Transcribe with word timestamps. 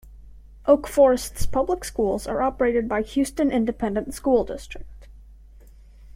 Oak 0.65 0.87
Forest's 0.87 1.45
public 1.45 1.83
schools 1.83 2.25
are 2.25 2.41
operated 2.41 2.89
by 2.89 3.03
Houston 3.03 3.51
Independent 3.51 4.15
School 4.15 4.43
District. 4.43 5.05